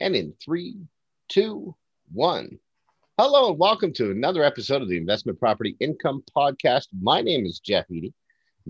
[0.00, 0.76] And in three,
[1.28, 1.74] two,
[2.12, 2.58] one.
[3.18, 6.86] Hello, and welcome to another episode of the Investment Property Income Podcast.
[7.00, 8.14] My name is Jeff Eady.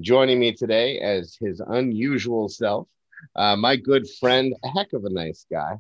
[0.01, 2.89] Joining me today as his unusual self,
[3.37, 5.77] uh, my good friend, a heck of a nice guy.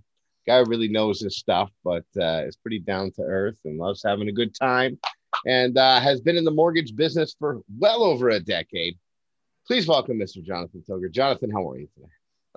[0.47, 4.29] Guy really knows his stuff, but uh, is pretty down to earth and loves having
[4.29, 4.99] a good time
[5.47, 8.99] and uh, has been in the mortgage business for well over a decade.
[9.67, 10.43] Please welcome Mr.
[10.45, 11.09] Jonathan Tilger.
[11.09, 12.09] Jonathan, how are you today?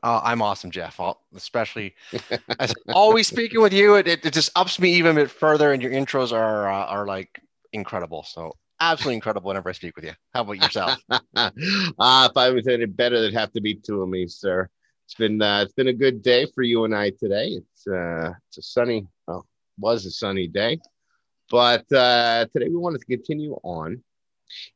[0.04, 1.00] Uh, I'm awesome, Jeff.
[1.00, 1.94] I'll, especially
[2.60, 5.74] as always speaking with you, it, it, it, just ups me even a bit further,
[5.74, 7.40] and your intros are uh, are like
[7.72, 8.24] incredible.
[8.24, 10.14] So absolutely incredible whenever I speak with you.
[10.34, 11.00] How about yourself?
[11.10, 11.20] uh,
[11.56, 14.68] if I was any better, there'd have to be two of me, sir.
[15.06, 17.50] It's been uh, it's been a good day for you and I today.
[17.50, 19.46] It's uh, it's a sunny, well,
[19.78, 20.80] was a sunny day,
[21.50, 24.04] but uh, today we wanted to continue on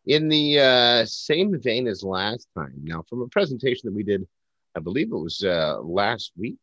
[0.05, 2.73] in the uh, same vein as last time.
[2.84, 4.26] Now, from a presentation that we did
[4.75, 6.59] I believe it was uh, last week.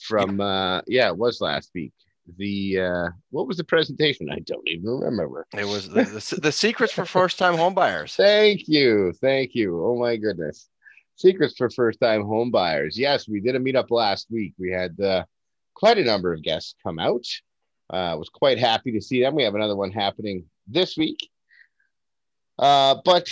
[0.00, 0.44] From yeah.
[0.44, 1.92] Uh, yeah, it was last week.
[2.36, 4.30] The uh, what was the presentation?
[4.30, 5.46] I don't even remember.
[5.52, 8.14] It was the, the, the secrets for first time homebuyers.
[8.16, 9.84] Thank you, thank you.
[9.84, 10.68] Oh my goodness,
[11.16, 12.96] secrets for first time homebuyers.
[12.96, 14.54] Yes, we did a meetup last week.
[14.58, 15.24] We had uh,
[15.74, 17.26] quite a number of guests come out.
[17.90, 19.34] I uh, was quite happy to see them.
[19.34, 21.28] We have another one happening this week.
[22.58, 23.28] Uh, but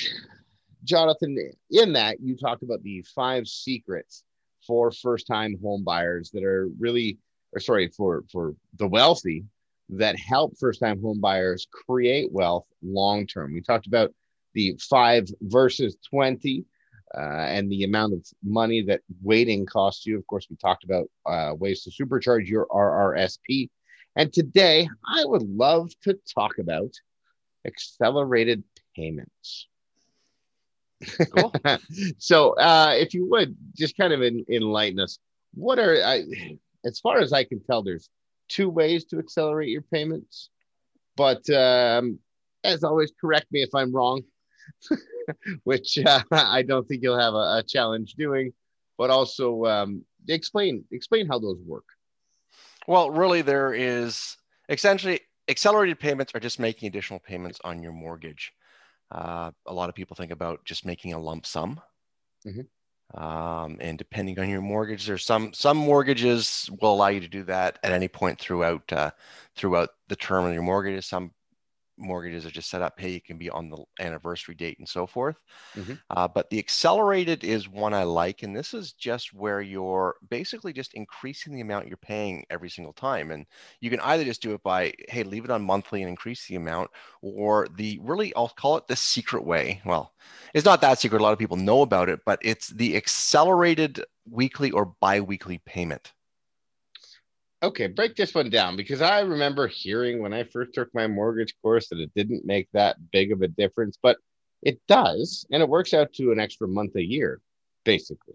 [0.84, 1.36] Jonathan,
[1.70, 4.24] in that you talked about the five secrets
[4.66, 7.18] for first-time home buyers that are really,
[7.52, 9.44] or sorry, for for the wealthy
[9.90, 13.52] that help first-time home buyers create wealth long term.
[13.52, 14.12] We talked about
[14.54, 16.64] the five versus twenty.
[17.14, 20.16] Uh, and the amount of money that waiting costs you.
[20.16, 23.68] Of course, we talked about uh, ways to supercharge your RRSP.
[24.16, 26.94] And today, I would love to talk about
[27.66, 28.64] accelerated
[28.96, 29.68] payments.
[31.34, 31.52] Cool.
[32.18, 35.18] so, uh, if you would just kind of in, enlighten us,
[35.54, 36.24] what are I,
[36.84, 38.08] as far as I can tell, there's
[38.48, 40.50] two ways to accelerate your payments,
[41.16, 42.18] but um,
[42.64, 44.22] as always, correct me if I'm wrong,
[45.64, 48.52] which uh, I don't think you'll have a, a challenge doing.
[48.98, 51.86] But also um, explain explain how those work.
[52.86, 54.36] Well, really, there is
[54.68, 58.52] essentially accelerated payments are just making additional payments on your mortgage.
[59.12, 61.80] Uh, a lot of people think about just making a lump sum.
[62.46, 62.62] Mm-hmm.
[63.22, 67.42] Um, and depending on your mortgage, there's some some mortgages will allow you to do
[67.44, 69.10] that at any point throughout uh,
[69.54, 71.06] throughout the term of your mortgage.
[71.06, 71.32] Some
[72.02, 75.06] mortgages are just set up, hey, you can be on the anniversary date and so
[75.06, 75.36] forth.
[75.76, 75.94] Mm-hmm.
[76.10, 78.42] Uh, but the accelerated is one I like.
[78.42, 82.92] And this is just where you're basically just increasing the amount you're paying every single
[82.92, 83.30] time.
[83.30, 83.46] And
[83.80, 86.56] you can either just do it by, hey, leave it on monthly and increase the
[86.56, 86.90] amount,
[87.22, 89.80] or the really, I'll call it the secret way.
[89.84, 90.12] Well,
[90.54, 91.20] it's not that secret.
[91.20, 95.58] A lot of people know about it, but it's the accelerated weekly or bi weekly
[95.64, 96.12] payment.
[97.62, 101.54] Okay, break this one down because I remember hearing when I first took my mortgage
[101.62, 104.16] course that it didn't make that big of a difference, but
[104.62, 107.40] it does, and it works out to an extra month a year,
[107.84, 108.34] basically.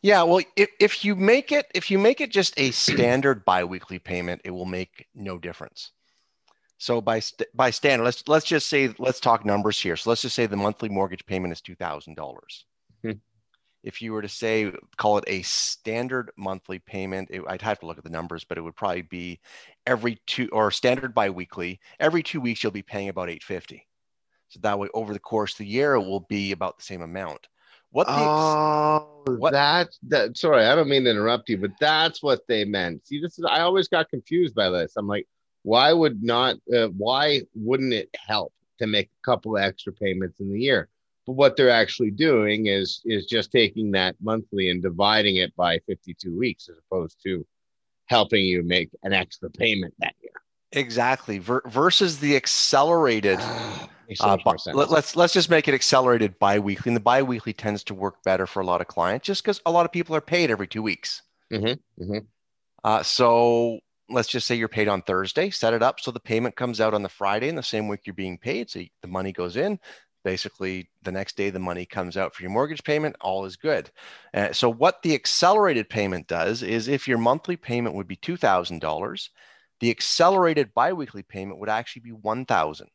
[0.00, 3.98] Yeah, well, if, if you make it if you make it just a standard biweekly
[3.98, 5.92] payment, it will make no difference.
[6.78, 9.96] So by st- by standard, let's let's just say let's talk numbers here.
[9.96, 12.64] So let's just say the monthly mortgage payment is two thousand dollars
[13.82, 17.86] if you were to say call it a standard monthly payment it, i'd have to
[17.86, 19.38] look at the numbers but it would probably be
[19.86, 23.86] every two or standard biweekly every two weeks you'll be paying about 850
[24.48, 27.02] so that way over the course of the year it will be about the same
[27.02, 27.48] amount.
[27.90, 32.22] What the oh what, that's that sorry i don't mean to interrupt you but that's
[32.22, 33.06] what they meant.
[33.06, 34.94] See this is i always got confused by this.
[34.96, 35.26] I'm like
[35.62, 40.52] why would not uh, why wouldn't it help to make a couple extra payments in
[40.52, 40.88] the year
[41.28, 45.78] but what they're actually doing is is just taking that monthly and dividing it by
[45.80, 47.46] 52 weeks as opposed to
[48.06, 50.32] helping you make an extra payment that year.
[50.72, 51.36] Exactly.
[51.36, 53.38] Ver- versus the accelerated.
[54.20, 54.38] uh,
[54.72, 58.46] let, let's let's just make it accelerated biweekly, and the biweekly tends to work better
[58.46, 60.80] for a lot of clients, just because a lot of people are paid every two
[60.80, 61.20] weeks.
[61.52, 62.18] Mm-hmm, mm-hmm.
[62.84, 65.50] Uh, so let's just say you're paid on Thursday.
[65.50, 68.00] Set it up so the payment comes out on the Friday in the same week
[68.06, 68.70] you're being paid.
[68.70, 69.78] So the money goes in
[70.28, 73.90] basically the next day the money comes out for your mortgage payment all is good
[74.34, 79.28] uh, so what the accelerated payment does is if your monthly payment would be $2000
[79.80, 82.88] the accelerated biweekly payment would actually be 1000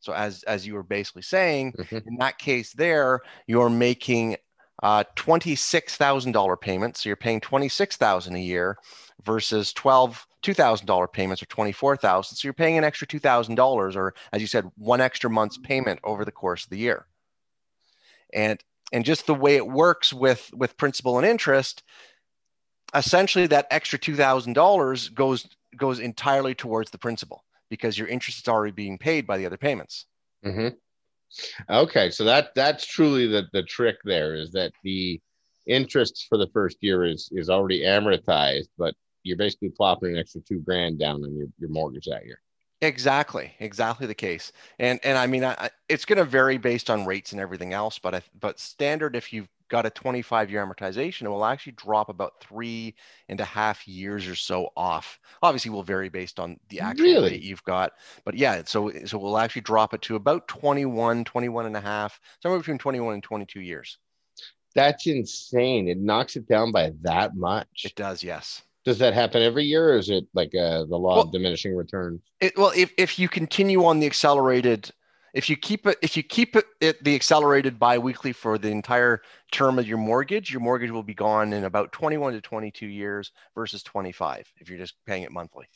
[0.00, 1.96] so as as you were basically saying mm-hmm.
[2.06, 4.36] in that case there you're making
[4.82, 7.02] uh, $26,000 payments.
[7.02, 8.76] So you're paying 26,000 a year
[9.24, 12.36] versus 12 $2,000 payments or 24,000.
[12.36, 16.24] So you're paying an extra $2,000 or as you said, one extra month's payment over
[16.24, 17.06] the course of the year.
[18.32, 18.62] And
[18.92, 21.82] and just the way it works with with principal and interest,
[22.94, 28.72] essentially that extra $2,000 goes goes entirely towards the principal because your interest is already
[28.72, 30.06] being paid by the other payments.
[30.44, 30.68] Mm-hmm.
[31.68, 35.20] Okay, so that that's truly the the trick there is that the
[35.66, 40.40] interest for the first year is is already amortized, but you're basically plopping an extra
[40.40, 42.40] two grand down on your, your mortgage that year.
[42.82, 44.52] Exactly, exactly the case.
[44.78, 47.98] And and I mean, I, it's going to vary based on rates and everything else,
[47.98, 52.08] but I, but standard if you've got a 25 year amortization, it will actually drop
[52.08, 52.94] about three
[53.28, 55.18] and a half years or so off.
[55.42, 57.30] Obviously, will vary based on the actual really?
[57.30, 57.92] rate you've got,
[58.24, 62.20] but yeah, so so we'll actually drop it to about 21, 21 and a half,
[62.42, 63.98] somewhere between 21 and 22 years.
[64.74, 65.88] That's insane.
[65.88, 67.82] It knocks it down by that much.
[67.84, 68.62] It does, yes.
[68.84, 71.74] Does that happen every year, or is it like uh, the law well, of diminishing
[71.74, 72.20] returns?
[72.40, 74.90] It, well, if, if you continue on the accelerated
[75.36, 79.20] if you keep it if you keep it, it the accelerated biweekly for the entire
[79.52, 83.32] term of your mortgage your mortgage will be gone in about 21 to 22 years
[83.54, 85.66] versus 25 if you're just paying it monthly.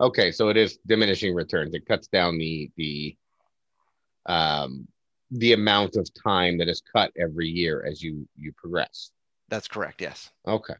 [0.00, 1.74] Okay so it is diminishing returns.
[1.74, 3.16] It cuts down the the
[4.26, 4.88] um
[5.30, 9.12] the amount of time that is cut every year as you you progress.
[9.48, 10.28] That's correct yes.
[10.46, 10.74] Okay.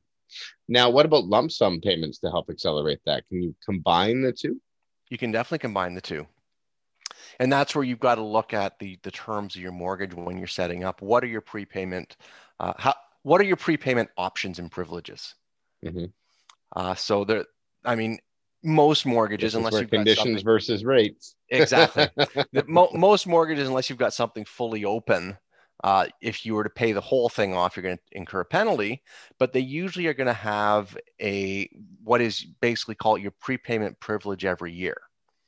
[0.69, 3.29] Now what about lump sum payments to help accelerate that?
[3.29, 4.61] Can you combine the two?
[5.09, 6.27] You can definitely combine the two
[7.41, 10.39] and that's where you've got to look at the the terms of your mortgage when
[10.39, 11.03] you're setting up.
[11.03, 12.17] What are your prepayment
[12.61, 15.35] uh, how what are your prepayment options and privileges?
[15.85, 16.05] Mm-hmm.
[16.77, 17.47] uh, so there
[17.87, 18.19] i mean
[18.63, 21.35] most mortgages unless you've conditions versus rates.
[21.49, 22.09] Exactly.
[22.53, 25.39] The, mo- most mortgages unless you've got something fully open
[25.83, 28.45] uh, if you were to pay the whole thing off, you're going to incur a
[28.45, 29.03] penalty,
[29.39, 31.71] but they usually are going to have a
[32.05, 34.99] what is basically called your prepayment privilege every year.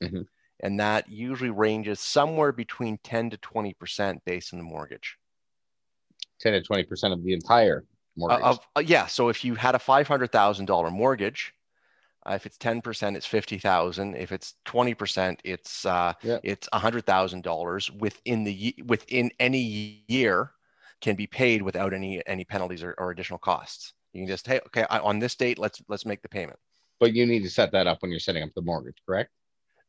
[0.02, 0.22] Mm-hmm
[0.62, 5.16] and that usually ranges somewhere between 10 to 20% based on the mortgage.
[6.40, 7.84] 10 to 20% of the entire
[8.16, 11.54] mortgage uh, of, uh, yeah so if you had a $500000 mortgage
[12.26, 16.38] uh, if it's 10% it's 50000 if it's 20% it's uh, yeah.
[16.42, 20.52] it's $100000 within the within any year
[21.00, 23.92] can be paid without any any penalties or, or additional costs.
[24.12, 26.58] You can just hey okay I, on this date let's let's make the payment.
[27.00, 29.30] But you need to set that up when you're setting up the mortgage correct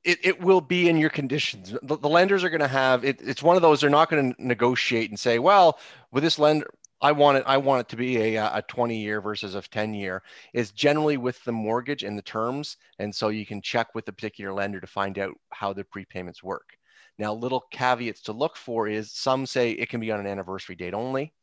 [0.04, 1.76] it, it will be in your conditions.
[1.82, 3.22] The, the lenders are going to have it.
[3.22, 5.80] It's one of those they're not going to negotiate and say, well,
[6.12, 6.70] with this lender,
[7.02, 7.44] I want it.
[7.46, 10.24] I want it to be a, a 20 year versus a 10 year.
[10.54, 14.14] Is generally with the mortgage and the terms, and so you can check with the
[14.14, 16.78] particular lender to find out how the prepayments work.
[17.18, 20.76] Now, little caveats to look for is some say it can be on an anniversary
[20.76, 21.34] date only,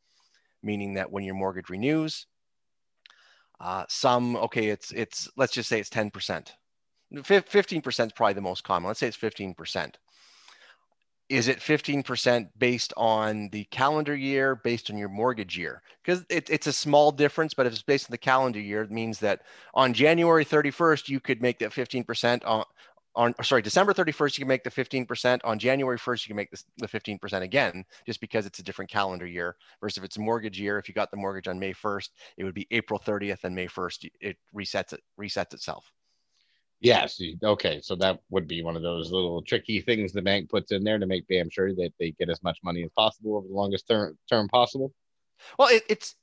[0.63, 2.25] meaning that when your mortgage renews.
[3.59, 6.55] Uh, some okay, it's it's let's just say it's 10 percent
[7.13, 8.87] 15% is probably the most common.
[8.87, 9.95] Let's say it's 15%.
[11.29, 15.81] Is it 15% based on the calendar year, based on your mortgage year?
[16.03, 18.91] Because it, it's a small difference, but if it's based on the calendar year, it
[18.91, 19.43] means that
[19.73, 22.65] on January 31st, you could make that 15% on,
[23.15, 25.39] on sorry, December 31st, you can make the 15%.
[25.43, 29.25] On January 1st, you can make the 15% again, just because it's a different calendar
[29.27, 29.55] year.
[29.81, 32.43] Versus if it's a mortgage year, if you got the mortgage on May 1st, it
[32.43, 35.91] would be April 30th and May 1st, it resets it resets itself.
[36.81, 37.21] Yes.
[37.43, 37.79] Okay.
[37.81, 40.97] So that would be one of those little tricky things the bank puts in there
[40.97, 43.87] to make damn sure that they get as much money as possible over the longest
[43.87, 44.91] term, term possible.
[45.59, 46.15] Well, it, it's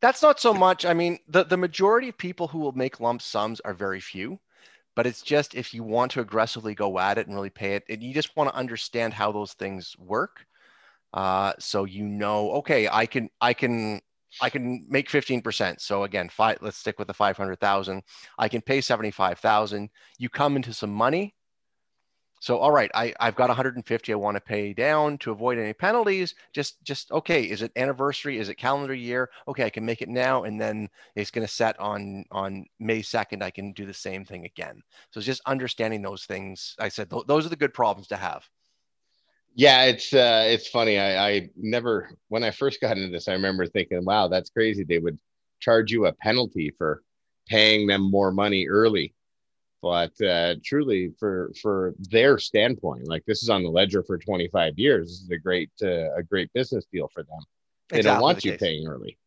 [0.00, 0.84] that's not so much.
[0.86, 4.40] I mean, the, the majority of people who will make lump sums are very few,
[4.94, 7.84] but it's just if you want to aggressively go at it and really pay it,
[7.88, 10.46] and you just want to understand how those things work.
[11.12, 14.00] Uh, so you know, okay, I can I can
[14.40, 15.80] I can make 15%.
[15.80, 18.02] So again, five, let's stick with the 500,000.
[18.38, 19.90] I can pay 75,000.
[20.18, 21.34] You come into some money.
[22.40, 25.72] So, all right, I, I've got 150 I want to pay down to avoid any
[25.72, 26.34] penalties.
[26.52, 27.44] Just, just, okay.
[27.44, 28.38] Is it anniversary?
[28.38, 29.30] Is it calendar year?
[29.48, 29.64] Okay.
[29.64, 30.44] I can make it now.
[30.44, 33.42] And then it's going to set on, on May 2nd.
[33.42, 34.82] I can do the same thing again.
[35.10, 36.76] So it's just understanding those things.
[36.78, 38.46] I said, th- those are the good problems to have.
[39.56, 40.98] Yeah, it's uh, it's funny.
[40.98, 44.84] I, I never when I first got into this, I remember thinking, "Wow, that's crazy."
[44.84, 45.18] They would
[45.60, 47.02] charge you a penalty for
[47.48, 49.14] paying them more money early,
[49.80, 54.78] but uh, truly, for for their standpoint, like this is on the ledger for 25
[54.78, 55.08] years.
[55.08, 57.40] This is a great uh, a great business deal for them.
[57.90, 58.60] They exactly don't want the you case.
[58.60, 59.18] paying early.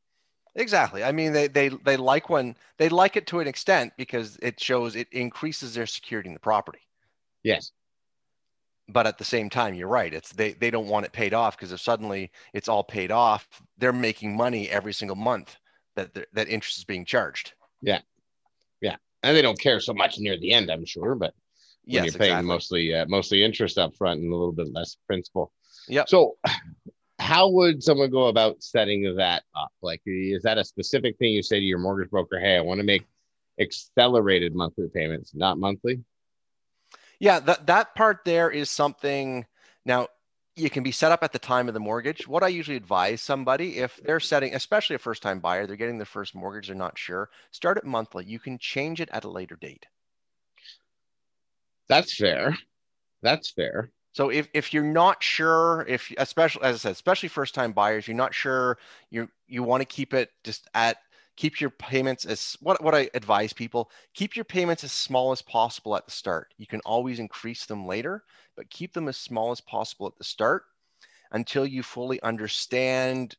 [0.53, 1.03] Exactly.
[1.03, 4.59] I mean, they they they like when they like it to an extent because it
[4.59, 6.81] shows it increases their security in the property.
[7.43, 7.71] Yes
[8.91, 11.58] but at the same time you're right it's they they don't want it paid off
[11.58, 15.58] because if suddenly it's all paid off they're making money every single month
[15.96, 18.00] that that interest is being charged yeah
[18.81, 21.34] yeah and they don't care so much near the end i'm sure but
[21.86, 22.48] when yes, you're paying exactly.
[22.48, 25.51] mostly uh, mostly interest up front and a little bit less principal
[25.88, 26.38] yeah so
[27.19, 29.72] how would someone go about setting that up?
[29.81, 32.39] Like, is that a specific thing you say to your mortgage broker?
[32.39, 33.05] Hey, I want to make
[33.60, 36.01] accelerated monthly payments, not monthly.
[37.19, 39.45] Yeah, that that part there is something.
[39.85, 40.07] Now,
[40.55, 42.27] you can be set up at the time of the mortgage.
[42.27, 45.97] What I usually advise somebody if they're setting, especially a first time buyer, they're getting
[45.97, 48.25] their first mortgage, they're not sure, start it monthly.
[48.25, 49.85] You can change it at a later date.
[51.88, 52.57] That's fair.
[53.21, 53.91] That's fair.
[54.13, 58.07] So if, if you're not sure, if especially as I said, especially first time buyers,
[58.07, 58.77] you're not sure
[59.09, 60.97] you you want to keep it just at
[61.39, 65.41] keep your payments as what, what I advise people keep your payments as small as
[65.41, 66.53] possible at the start.
[66.58, 68.25] You can always increase them later,
[68.58, 70.63] but keep them as small as possible at the start
[71.31, 73.38] until you fully understand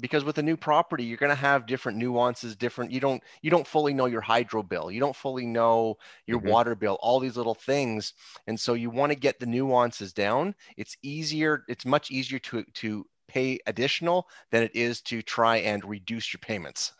[0.00, 3.50] because with a new property you're going to have different nuances different you don't you
[3.50, 6.48] don't fully know your hydro bill you don't fully know your mm-hmm.
[6.48, 8.14] water bill all these little things
[8.46, 12.64] and so you want to get the nuances down it's easier it's much easier to
[12.72, 16.92] to pay additional than it is to try and reduce your payments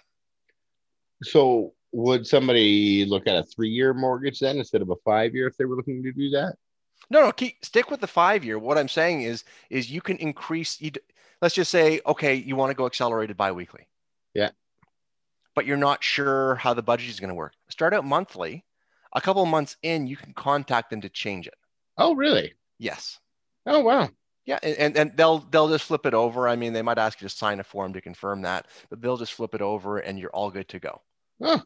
[1.22, 5.46] so would somebody look at a three year mortgage then instead of a five year
[5.46, 6.54] if they were looking to do that
[7.10, 10.16] no no keep stick with the five year what i'm saying is is you can
[10.16, 10.90] increase you
[11.42, 13.88] let's just say, okay, you want to go accelerated biweekly.
[14.32, 14.50] Yeah.
[15.54, 17.52] But you're not sure how the budget is going to work.
[17.68, 18.64] Start out monthly.
[19.12, 21.54] A couple months in, you can contact them to change it.
[21.98, 22.54] Oh, really?
[22.78, 23.18] Yes.
[23.66, 24.08] Oh, wow.
[24.44, 26.48] Yeah, and, and they'll they'll just flip it over.
[26.48, 29.16] I mean, they might ask you to sign a form to confirm that, but they'll
[29.16, 31.00] just flip it over, and you're all good to go.
[31.40, 31.62] Oh,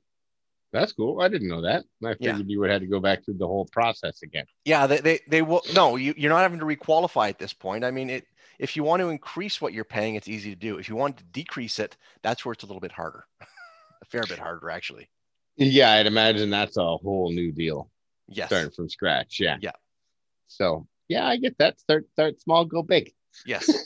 [0.72, 1.22] that's cool.
[1.22, 1.84] I didn't know that.
[2.04, 2.44] I figured yeah.
[2.46, 4.44] you would have to go back through the whole process again.
[4.66, 5.62] Yeah, they they, they will.
[5.74, 7.82] No, you, you're not having to requalify at this point.
[7.82, 8.26] I mean, it
[8.58, 10.78] if you want to increase what you're paying, it's easy to do.
[10.78, 14.22] If you want to decrease it, that's where it's a little bit harder, a fair
[14.28, 15.08] bit harder, actually.
[15.56, 17.90] Yeah, I'd imagine that's a whole new deal.
[18.28, 18.48] Yes.
[18.48, 19.40] Starting from scratch.
[19.40, 19.56] Yeah.
[19.60, 19.72] Yeah.
[20.48, 21.80] So, yeah, I get that.
[21.80, 23.12] Start, start small, go big.
[23.44, 23.68] Yes.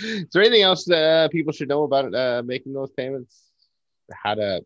[0.00, 3.42] Is there anything else that uh, people should know about uh, making those payments?
[4.12, 4.64] How to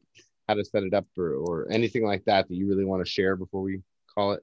[0.48, 3.10] how to set it up or, or anything like that that you really want to
[3.10, 3.82] share before we
[4.14, 4.42] call it?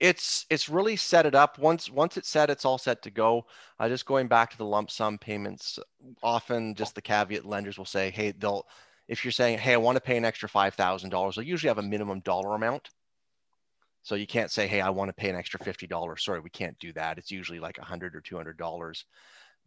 [0.00, 3.44] it's it's really set it up once once it's set it's all set to go
[3.80, 5.78] uh, just going back to the lump sum payments
[6.22, 8.66] often just the caveat lenders will say hey they'll
[9.08, 11.82] if you're saying hey i want to pay an extra $5000 they'll usually have a
[11.82, 12.90] minimum dollar amount
[14.02, 16.78] so you can't say hey i want to pay an extra $50 sorry we can't
[16.78, 19.04] do that it's usually like 100 or $200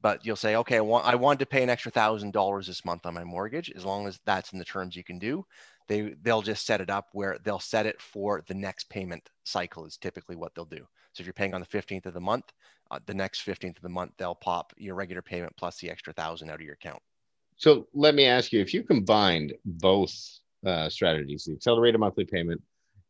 [0.02, 3.06] but you'll say okay i want i wanted to pay an extra $1000 this month
[3.06, 5.46] on my mortgage as long as that's in the terms you can do
[5.92, 9.86] they they'll just set it up where they'll set it for the next payment cycle
[9.86, 10.88] is typically what they'll do.
[11.12, 12.46] So if you're paying on the 15th of the month,
[12.90, 16.14] uh, the next 15th of the month they'll pop your regular payment plus the extra
[16.14, 17.02] thousand out of your account.
[17.58, 20.14] So let me ask you: if you combined both
[20.66, 22.62] uh, strategies, the accelerated monthly payment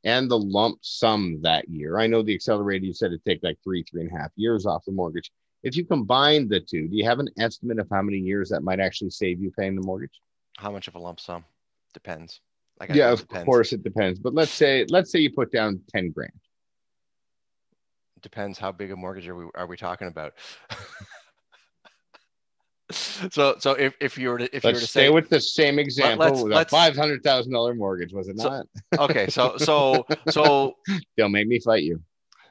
[0.03, 3.57] and the lump sum that year, I know the accelerated you said it'd take like
[3.63, 5.31] three three and a half years off the mortgage.
[5.63, 8.63] If you combine the two, do you have an estimate of how many years that
[8.63, 10.19] might actually save you paying the mortgage?
[10.57, 11.45] How much of a lump sum?
[11.93, 12.41] Depends.
[12.79, 13.45] Like yeah, of depends.
[13.45, 14.19] course it depends.
[14.19, 16.31] But let's say let's say you put down ten grand.
[18.21, 20.33] Depends how big a mortgage are we are we talking about?
[23.29, 25.29] so so if, if you were to if let's you were to stay say with
[25.29, 28.65] the same example let's, with let's, a five hundred thousand dollar mortgage, was it not?
[28.97, 30.75] Okay, so so so
[31.17, 32.01] don't make me fight you.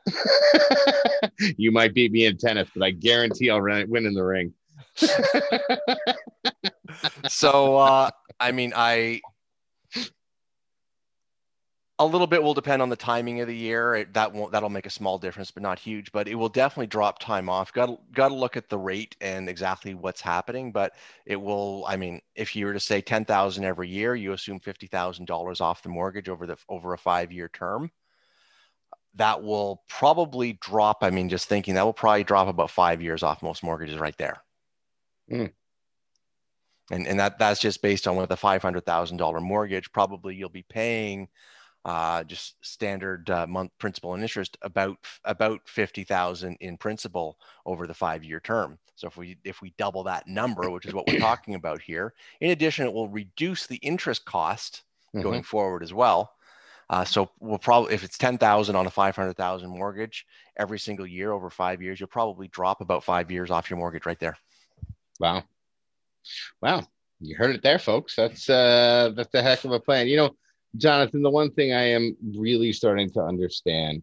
[1.57, 4.53] you might beat me in tennis, but I guarantee I'll win in the ring.
[7.29, 9.21] so uh I mean I
[12.01, 13.95] a little bit will depend on the timing of the year.
[13.95, 16.11] It, that won't that'll make a small difference, but not huge.
[16.13, 17.75] But it will definitely drop time off.
[17.75, 20.73] Got got to look at the rate and exactly what's happening.
[20.73, 20.95] But
[21.27, 21.85] it will.
[21.87, 25.27] I mean, if you were to say ten thousand every year, you assume fifty thousand
[25.27, 27.91] dollars off the mortgage over the over a five year term.
[29.17, 30.99] That will probably drop.
[31.03, 34.17] I mean, just thinking that will probably drop about five years off most mortgages right
[34.17, 34.43] there.
[35.31, 35.53] Mm.
[36.91, 39.93] And and that that's just based on with a five hundred thousand dollar mortgage.
[39.93, 41.29] Probably you'll be paying
[41.85, 47.95] uh, just standard uh, month principal and interest about about 50,000 in principal over the
[47.95, 48.79] five year term.
[48.97, 52.13] So if we if we double that number, which is what we're talking about here,
[52.41, 54.83] in addition, it will reduce the interest cost
[55.15, 55.23] mm-hmm.
[55.23, 56.33] going forward as well.
[56.91, 61.49] Uh, so we'll probably if it's 10,000 on a 500,000 mortgage every single year over
[61.49, 64.37] five years, you'll probably drop about five years off your mortgage right there.
[65.19, 65.45] Wow,
[66.61, 66.83] wow,
[67.21, 68.17] you heard it there, folks.
[68.17, 70.09] That's uh, that's a heck of a plan.
[70.09, 70.37] You know
[70.77, 74.03] Jonathan, the one thing I am really starting to understand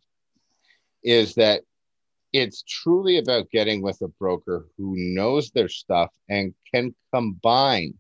[1.04, 1.62] is that
[2.34, 7.94] it's truly about getting with a broker who knows their stuff and can combine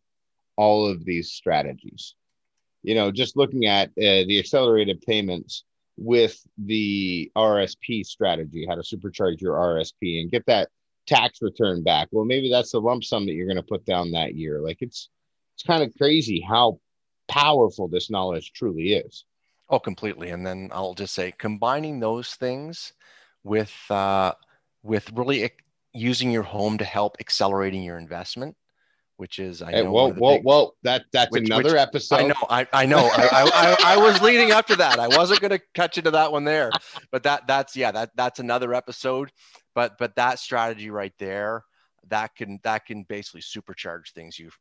[0.57, 2.15] all of these strategies.
[2.83, 5.63] You know, just looking at uh, the accelerated payments,
[5.97, 10.69] with the RSP strategy, how to supercharge your RSP and get that
[11.07, 12.07] tax return back.
[12.11, 14.61] Well, maybe that's the lump sum that you're going to put down that year.
[14.61, 15.09] Like it's
[15.55, 16.79] it's kind of crazy how
[17.27, 19.25] powerful this knowledge truly is.
[19.69, 20.29] Oh, completely.
[20.29, 22.93] And then I'll just say combining those things
[23.43, 24.33] with uh,
[24.83, 25.51] with really
[25.93, 28.55] using your home to help accelerating your investment
[29.17, 29.77] which is I know.
[29.77, 30.73] Hey, whoa, whoa, big, whoa!
[30.83, 32.15] That that's which, another which, episode.
[32.15, 33.09] I know, I, I know.
[33.11, 34.99] I, I, I, was leading up to that.
[34.99, 36.71] I wasn't going to cut you to that one there,
[37.11, 39.31] but that that's yeah, that that's another episode.
[39.73, 41.63] But but that strategy right there,
[42.09, 44.37] that can that can basically supercharge things.
[44.37, 44.51] You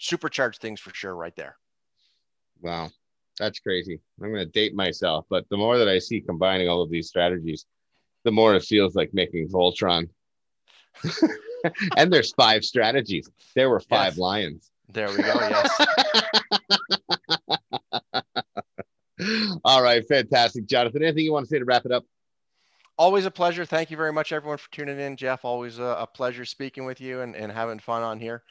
[0.00, 1.56] supercharge things for sure right there.
[2.64, 2.90] Wow,
[3.38, 4.00] that's crazy.
[4.22, 7.08] I'm going to date myself, but the more that I see combining all of these
[7.08, 7.66] strategies,
[8.24, 10.08] the more it feels like making Voltron.
[11.98, 13.28] and there's five strategies.
[13.54, 14.18] There were five yes.
[14.18, 14.70] lions.
[14.88, 15.24] There we go.
[15.24, 15.86] Yes.
[19.64, 21.02] All right, fantastic, Jonathan.
[21.02, 22.06] Anything you want to say to wrap it up?
[22.96, 23.66] Always a pleasure.
[23.66, 25.16] Thank you very much, everyone, for tuning in.
[25.18, 28.42] Jeff, always a, a pleasure speaking with you and, and having fun on here.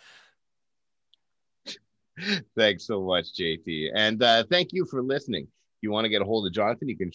[2.57, 3.89] Thanks so much, JT.
[3.95, 6.89] And uh, thank you for listening If you want to get a hold of Jonathan,
[6.89, 7.11] you can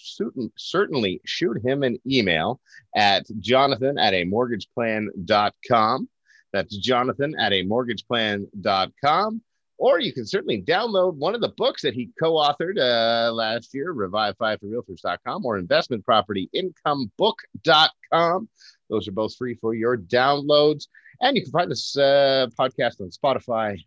[0.57, 2.61] certainly shoot him an email
[2.97, 6.09] at jonathan at a mortgageplan.com.
[6.53, 9.43] That's jonathan at a mortgageplan.com.
[9.81, 13.73] Or you can certainly download one of the books that he co authored uh, last
[13.73, 18.49] year, revive5forrealtors.com or Investment Property Income investmentpropertyincomebook.com.
[18.91, 20.89] Those are both free for your downloads.
[21.21, 23.79] And you can find this uh, podcast on Spotify,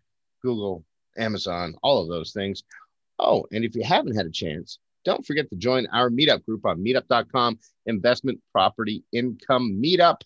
[0.42, 0.86] Google,
[1.18, 2.62] Amazon, all of those things.
[3.18, 6.64] Oh, and if you haven't had a chance, don't forget to join our meetup group
[6.64, 10.20] on meetup.com, investment property income meetup.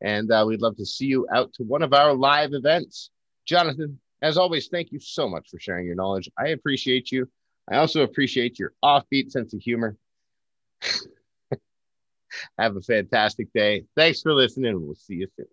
[0.00, 3.10] And uh, we'd love to see you out to one of our live events.
[3.46, 6.28] Jonathan, as always, thank you so much for sharing your knowledge.
[6.38, 7.28] I appreciate you.
[7.70, 9.96] I also appreciate your offbeat sense of humor.
[12.58, 13.84] Have a fantastic day.
[13.96, 14.80] Thanks for listening.
[14.84, 15.46] We'll see you soon.